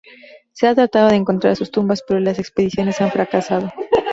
[0.53, 3.69] Se ha tratado de encontrar sus tumbas, pero las expediciones han fracasado.